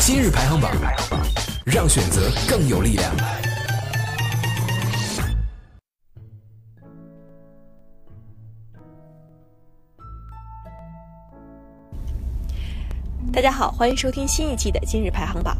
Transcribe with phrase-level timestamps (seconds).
[0.00, 0.70] 今日排行榜，
[1.64, 3.12] 让选择更有力量。
[13.32, 15.56] 大家好，欢迎收听新一期的今日排行榜。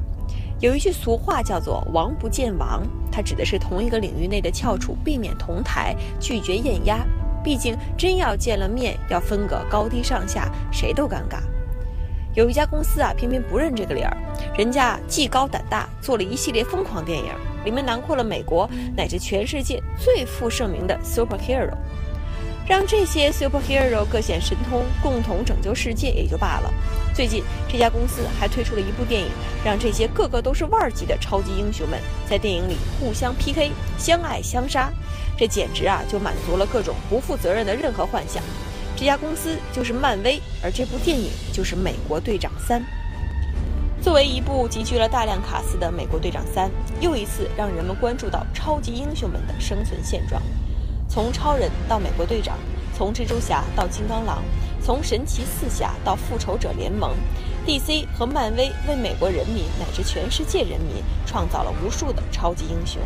[0.60, 7.04] 有一句俗话叫做“王不见王”，它指的是同一个领域内的翘楚避免同台，拒绝艳压。
[7.42, 11.40] 毕竟真要见了面，要分个高低上下，谁都尴尬。
[12.34, 14.16] 有一家公司啊，偏偏不认这个理儿，
[14.58, 17.26] 人家技高胆大，做了一系列疯狂电影，
[17.64, 21.70] 里面囊括了美国乃至全世界最负盛名的 superhero，
[22.66, 26.74] 让这些 superhero 各显神通，共同拯救世界也就罢了。
[27.14, 29.28] 最近这家公司还推出了一部电影，
[29.64, 34.92] 让这些个个都是腕儿级的超级英雄们在电影里互相 PK，相爱相杀，
[35.38, 38.42] 这简直啊就满足了各种不负责任的任何幻想。
[38.96, 42.80] 这家公司就是漫威，而这部电影就是《美国队长三》。
[44.00, 46.68] 作为一部集聚了大量卡司的《美国队长三》，
[47.00, 50.40] 又一次让人们关注到超级英雄们的生存现状。
[51.08, 52.56] 从超人到美国队长，
[52.96, 54.44] 从蜘蛛侠到金刚狼，
[54.80, 57.10] 从神奇四侠到复仇者联盟
[57.66, 63.02] ，DC 和漫威为美国人民乃至全世界人民创造了无数的超级英雄。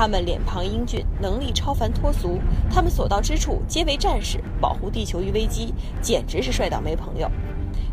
[0.00, 7.30] 他们脸庞英俊，能力超凡脱俗，他们所到之处皆为战士，保护地球于危机，简直是帅到没朋友。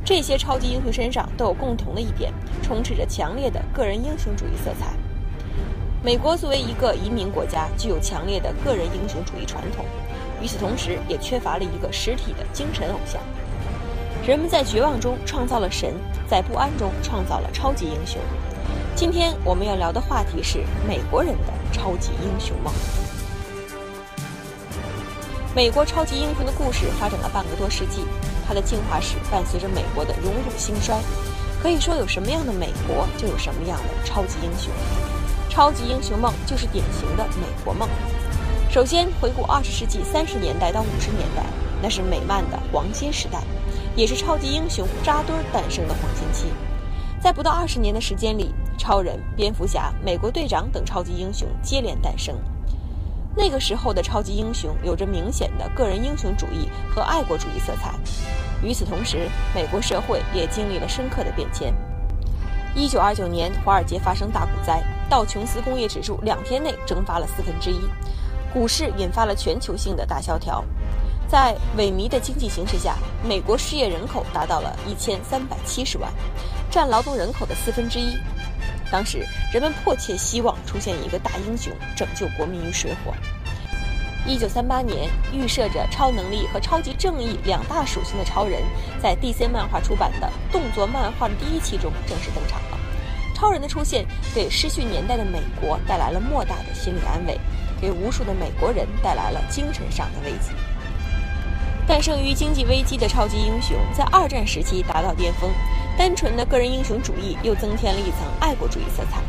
[0.06, 2.32] 这些超级英雄身上都有共同的一点，
[2.64, 4.94] 充斥着强烈的个人英雄主义色彩。
[6.02, 9.84] 美国作为一个移民国家，具有强烈的个人英雄主义传统，
[10.42, 13.22] 与此同时，也缺乏了一个实体的精神偶像。
[14.26, 15.94] 人们在绝望中创造了神，
[16.26, 18.18] 在不安中创造了超级英雄。
[18.96, 22.74] 今天我们要聊的话题是美国人的超级英雄梦。
[25.56, 28.06] 美国超级英雄的故事发展了半个多世纪，
[28.48, 31.00] 它的进化史伴随着美国的荣辱兴衰。
[31.60, 34.72] 可以说，有什么样的美国，就有什么样的超级英雄。
[35.50, 37.90] 超级英雄梦就是典型的美国梦。
[38.70, 41.44] 首先，回顾二十世纪三十年代到五十年代，
[41.82, 43.42] 那是美漫的黄金时代，
[43.96, 46.46] 也是超级英雄扎堆诞生的黄金期。
[47.20, 48.54] 在不到二十年的时间里，
[48.88, 52.34] 超人、蝙蝠侠、美国队长等超级英雄接连诞生。
[53.36, 57.94] 那个时候的超级英雄有着明显的个人英雄主义和爱国主义色彩。
[58.64, 61.74] 与此同时，美国社会也经历了深刻的变迁。
[62.74, 67.82] 一九二九年，华尔街发生大股灾，道琼斯工业指数两天内蒸发了四分之一，
[68.54, 70.64] 股市引发了全球性的大萧条。
[71.28, 76.10] 在萎靡的经济形势下，美国失业人口达到了一千三百七十万，
[76.72, 78.16] 占劳动人口的四分之一。
[78.92, 83.14] 当时人们迫切希望出现一个大英雄，拯救国民于水火。
[84.26, 88.62] 一九三八年，预设着超能力和超级正义两大属性的超人，
[89.02, 92.78] 在 DC 漫画出版的动作漫画的第一期中正式登场了。
[93.34, 97.40] 超人的出现给失去年代的美国带来了莫大的心理安慰，
[97.80, 100.52] 给无数的美国人带来了精神上的慰藉。
[101.88, 105.50] 诞生于经济危机的超级英雄，在二战时期达到巅峰。
[105.98, 109.20] 单纯的个人英雄主义又增添了一层爱国主义色彩。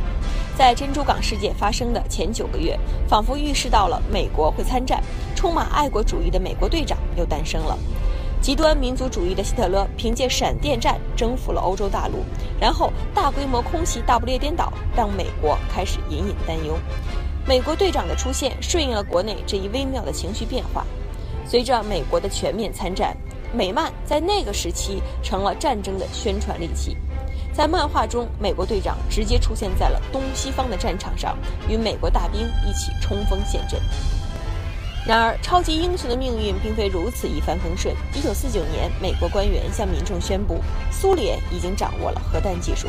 [0.56, 5.02] 在珍珠港事件发生的前九个月，仿佛预示到了美国会参战，
[5.34, 7.78] 充满爱国主义的美国队长又诞生了。
[8.40, 12.24] 极端民族主义的希特勒凭借闪电战征服了欧洲大陆，
[12.60, 16.76] 然后大规模空袭大不列颠岛，让美国开始隐隐担忧。
[17.46, 20.84] 美国队长的出现顺应了国内这一微妙的情绪变化。
[21.46, 23.16] 随着美国的全面参战，
[23.53, 26.97] 美漫在那个时期成了战争的宣传利器。
[27.53, 31.36] 在漫画中，美国队长直接出现在了东西方的战场上，
[31.69, 33.81] 与美国大兵一起冲锋陷阵。
[35.06, 37.94] 然而，超级英雄的命运并非如此一帆风顺。
[38.14, 40.60] 一九四九年，美国官员向民众宣布，
[40.91, 42.86] 苏联已经掌握了核弹技术。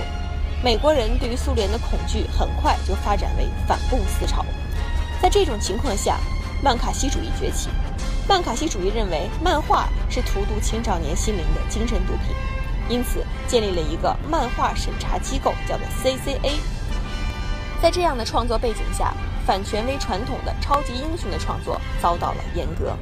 [0.62, 4.46] 美国人对于苏联的恐惧很快就发展为反共思潮。
[5.22, 6.20] 在这种情况下，
[6.62, 7.70] 曼卡锡主义崛起。
[8.30, 12.36] 曼卡锡主义认为，漫画是荼毒青少年心灵的精神毒品，
[12.88, 16.52] 因此建立了一个漫画审查机构，叫做 CCA。
[17.82, 19.16] 在这样的创作背景下，
[19.48, 22.96] 反权威传统的超级英雄的创作遭到了阉割。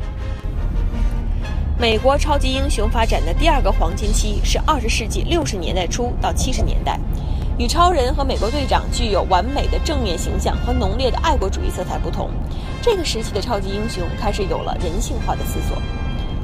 [1.77, 6.97] 美国超级英雄发展的第二个黄金期是二十世纪六十年代初到七十年代。
[7.57, 12.29] 与超人和美国队长具有完美的正面形象和浓烈的爱国主义色彩不同，
[12.83, 15.75] 这个时期的超级英雄开始有了人性化的思索。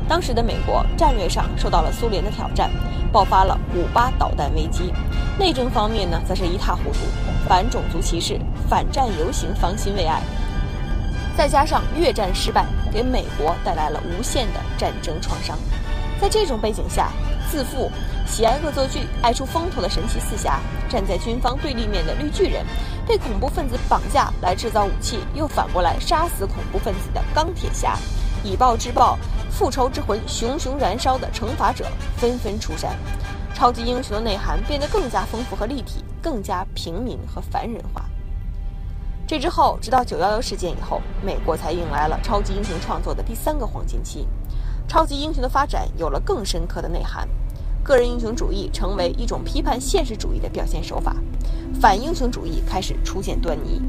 [0.09, 2.71] 当时的美国战略上受到了苏联的挑战，
[3.11, 4.91] 爆发了古巴导弹危机；
[5.37, 6.99] 内政方面呢，则是一塌糊涂，
[7.47, 10.19] 反种族歧视、反战游行方兴未艾，
[11.37, 15.55] 再加上越战失败，给美国带来了无限的战争创伤。
[16.19, 17.11] 在这种背景下，
[17.49, 17.91] 自负、
[18.25, 20.59] 喜爱恶作剧、爱出风头的神奇四侠，
[20.89, 22.65] 站在军方对立面的绿巨人，
[23.05, 27.97] 被恐怖分子绑架来制造武器，又反过来杀死恐怖分子的钢铁侠，
[28.43, 29.17] 以暴制暴、
[29.51, 31.85] 复仇之魂熊熊燃烧的惩罚者
[32.17, 32.97] 纷纷出山。
[33.53, 38.03] 超级英雄的内涵变得更加丰富和立体，更加平民和凡人化。
[39.27, 44.27] 这之后，直到九幺幺事件以后，美国才迎来了超级英雄创作的第三个黄金期。
[44.87, 47.27] 超级英雄的发展有了更深刻的内涵，
[47.83, 51.17] 个人英雄主义成为一种批判现实主义的表现手法，
[51.81, 53.81] 反英雄主义开始出现端倪。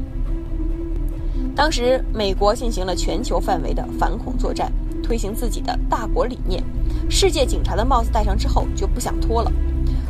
[1.55, 4.69] 当时，美国进行了全球范围的反恐作战，
[5.01, 6.61] 推行自己的大国理念。
[7.09, 9.51] 世界警察的帽子戴上之后就不想脱了，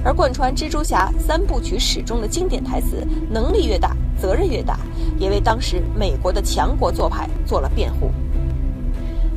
[0.03, 4.79] 而贯穿蜘蛛侠三部曲始终的经典台词“能力越大，责任越大”，
[5.19, 8.09] 也为当时美国的强国做派做了辩护。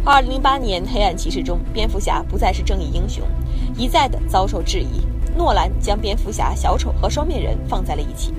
[0.04, 3.22] 二零零八年黑暗骑士中，蝙蝠侠不再是正义英雄，
[3.78, 5.00] 一再的遭受质疑。
[5.36, 8.34] 诺兰将蝙蝠侠、小丑和双面人放在了一起，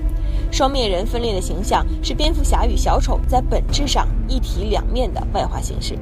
[0.51, 5.97] 双面人分裂的形象是蝙蝠侠与小丑在本质上一体两面的外化形式。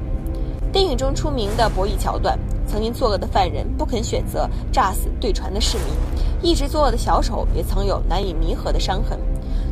[0.70, 2.38] 电影中出名的博弈桥段。
[2.70, 5.86] 曾经作恶的犯人不肯选择炸死对船的市民，
[6.42, 9.18] 一直作恶的小丑也曾有难以弥合的伤痕。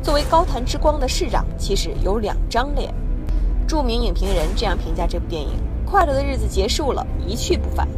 [0.02, 2.94] 作为高谈之光的市长，其实有两张脸。
[3.68, 5.50] 著名影评人这样评价这部电影：
[5.86, 7.88] 快乐的日子结束了，一去不返。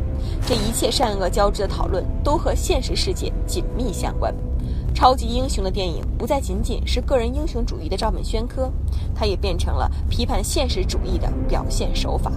[0.46, 4.32] 这一切善恶交织的讨论，都和现实世界紧密相关。
[4.94, 8.70] 超级英雄的电影不再仅仅是个人英雄主义的照本宣科，
[9.14, 12.30] 它也变成了批判现实主义的表现手法。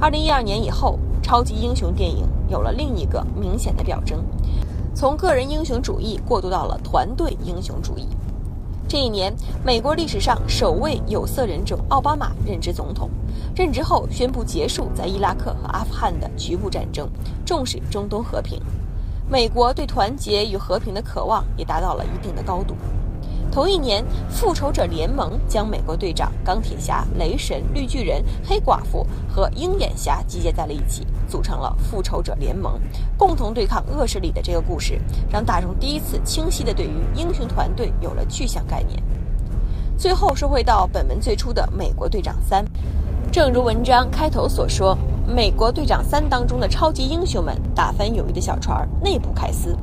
[0.00, 0.98] 二零一二年以后。
[1.24, 4.22] 超级英雄电影有了另一个明显的表征，
[4.94, 8.06] 从个人英雄主义过渡到了团队英雄主义。
[8.86, 9.34] 这一年，
[9.64, 13.10] 美国历史上首位有色人种奥巴马任职总统，
[13.56, 17.08] 任职后宣布结束在伊拉克和阿富汗的局部战争，
[17.46, 18.60] 重视中东和平。
[19.28, 22.76] 美国对团结与和平的渴望也达到了一定的高度。
[23.54, 32.80] 同一年，复仇者联盟将美国队长、钢铁侠、雷神、绿巨人、黑寡妇和鹰眼侠集结在了一起，组成了复仇者联盟，
[33.16, 39.00] 共同对抗恶势力的这个故事，让大众第一次清晰地对于英雄团队有了具象概念。
[39.96, 42.64] 最后说回到本文最初的美国队长三，
[43.30, 44.98] 正如文章开头所说，
[45.28, 49.78] 美国队长三当中的超级英雄们打翻友谊的小船内部开撕，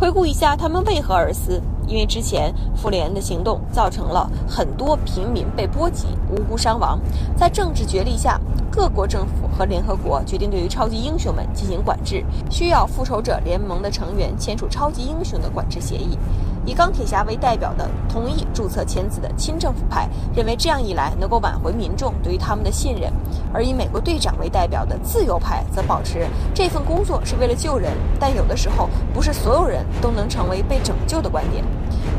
[0.00, 1.60] 回顾一下他们为何而撕。
[1.86, 6.98] 因为之前复联的行动造成了很多平民被波及、无辜伤亡，
[7.36, 8.40] 在政治角力下，
[8.70, 16.16] 各国政府和联合国决定对于超级英雄们进行管制，需要复仇者联盟的成员签署超级英雄的管制协议。
[16.64, 23.12] 以钢铁侠为代表的同意注册签字的亲政府派认为这样一来能够挽回民众对于他们的信任，
[23.52, 31.64] 而以美国队长为代表的自由派则保持这份工作是为了救人，但有的时候不是所有人都能成为被拯救的观点，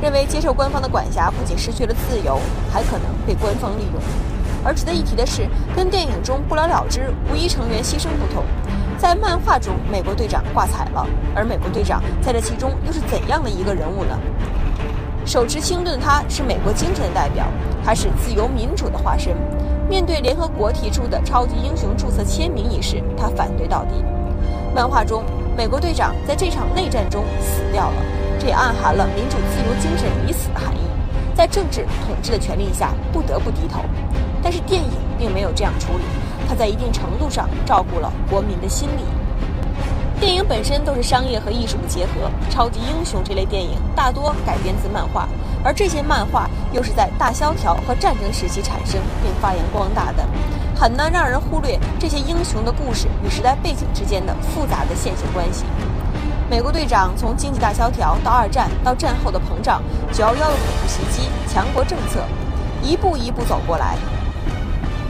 [0.01, 2.39] 认为接受官方的管辖不仅失去了自由，
[2.71, 4.01] 还可能被官方利用。
[4.65, 8.43] 而值得一提的是，跟电影中不了了之、无一成员牺牲不同。
[8.97, 14.17] 在漫画中，美国队长挂彩了，而美国队长在这其中又是怎样的一个人物呢？
[15.25, 17.45] 手持轻盾，他是美国精神的代表，
[17.83, 19.35] 他是自由民主的化身。
[19.89, 24.03] 面对联合国提出的超级英雄注册签名仪式，他反对到底。
[24.73, 25.23] 漫画中，
[25.57, 27.95] 美国队长在这场内战中死掉了，
[28.39, 30.79] 这也暗含了民主自由精神已死的含义，
[31.35, 33.81] 在政治统治的权力下不得不低头。
[34.41, 36.03] 但是电影并没有这样处理。
[36.47, 39.03] 他在一定程度上照顾了国民的心理。
[40.23, 45.27] 电影本身都是商业和艺术的结合，超级英雄这类电影大多改编自漫画，
[45.61, 50.25] 而这些漫画又是在大萧条和战争时期产生并发扬光大的，
[50.73, 55.65] 很难让人忽略这些英雄的故事与时代背景之间的复杂的线性关系。
[56.49, 62.21] 美国队长从经济大萧条到二战到战后的膨胀，九幺幺的恐怖袭击，强国政策，
[62.81, 63.97] 一步一步走过来。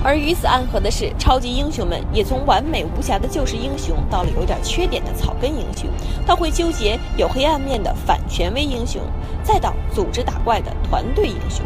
[0.04, 5.90] 而与此暗合的是，超级英雄们也从完美无瑕的救世英雄，到了有点缺点的草根英雄，
[6.26, 9.02] 到会纠结有黑暗面的反权威英雄，
[9.44, 11.66] 再到组织打怪的团队英雄。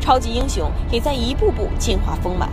[0.00, 2.50] 超级英雄也在一步步进化丰满。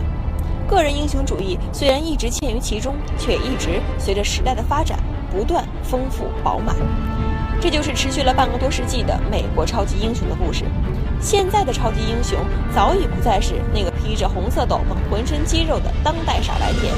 [0.68, 4.98] 个人英雄主义虽然一直嵌于其中，却一直随着时代的发展
[5.32, 6.76] 不断丰富饱满。
[7.60, 10.64] 这就是持续了半个多世纪的美国超级英雄的故事。
[11.20, 12.38] 现在的超级英雄
[12.72, 16.94] 早已不再是那个披着红色斗篷、浑身肌肉的当代傻白甜，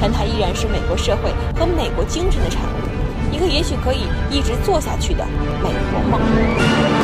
[0.00, 5.26] 但他依然是美国社会和美国精神的产物，一个也许可以一直做下去的
[5.60, 7.03] 美国梦。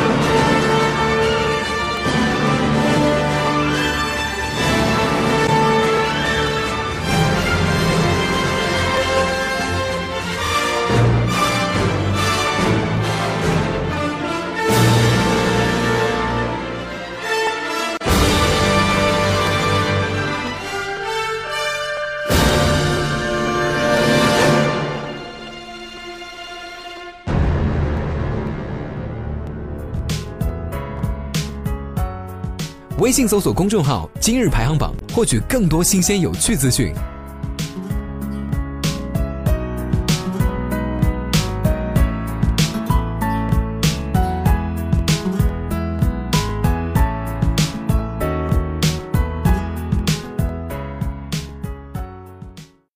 [33.10, 36.94] 微信搜索公众号“今日排行榜”，获取更多新鲜有趣资讯。